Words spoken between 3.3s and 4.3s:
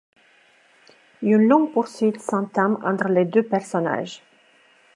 personnages.